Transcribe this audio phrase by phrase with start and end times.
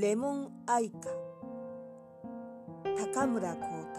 [0.00, 1.08] レモン愛歌
[3.14, 3.98] 高村光太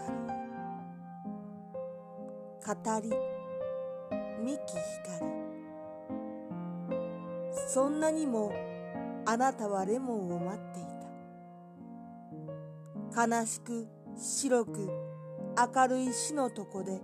[2.64, 2.72] 郎。
[2.74, 3.10] 語り。
[4.42, 5.26] 三木ひかり。
[7.68, 8.50] そんなにも
[9.26, 10.84] あなたはレモンを待ってい
[13.14, 13.26] た。
[13.26, 13.86] 悲しく
[14.16, 14.88] 白く
[15.74, 16.98] 明るい死の床で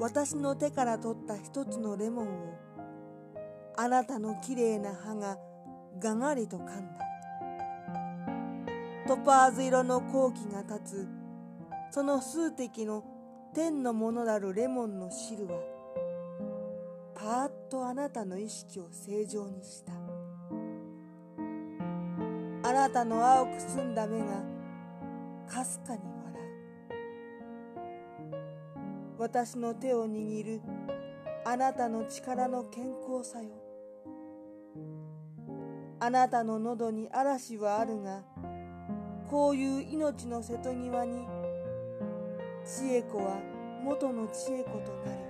[0.00, 2.58] 私の手から取った一つのレモンを
[3.76, 5.38] あなたのきれいな歯が
[6.00, 6.66] ががりと噛ん
[6.98, 7.11] だ。
[9.12, 11.08] トパーズ色の後期が立つ。
[11.90, 13.04] その数滴の
[13.52, 15.60] 天のものなるレモンの汁は
[17.14, 19.92] パーッとあなたの意識を正常にした。
[22.66, 24.24] あなたの青く澄んだ目が
[25.46, 26.42] かすかに笑
[29.18, 29.20] う。
[29.20, 30.62] 私の手を握る
[31.44, 33.50] あなたの力の健康さよ。
[36.00, 38.22] あなたの喉に嵐はあるが
[39.32, 41.26] こういう命の瀬戸際に
[42.66, 43.40] 千恵子は
[43.82, 45.22] 元の千恵子となり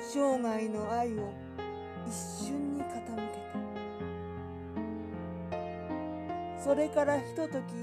[0.00, 1.32] 生涯の愛を
[2.06, 2.14] 一
[2.46, 3.38] 瞬に傾け
[6.60, 6.62] た。
[6.62, 7.74] それからひととき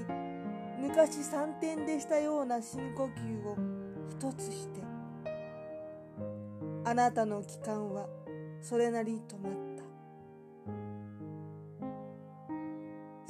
[0.80, 3.58] 昔三点でしたような深呼吸を
[4.08, 4.80] 一つして
[6.86, 8.06] あなたの気管は
[8.62, 9.69] それなり止まった。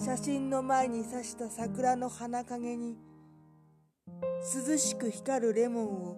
[0.03, 2.97] 写真の前に刺した桜の花陰に
[4.67, 6.17] 涼しく光るレモンを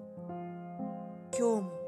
[1.36, 1.81] 今日も